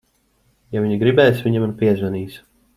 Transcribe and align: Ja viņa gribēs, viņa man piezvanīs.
Ja 0.77 0.81
viņa 0.85 0.97
gribēs, 1.05 1.45
viņa 1.49 1.63
man 1.67 1.77
piezvanīs. 1.83 2.43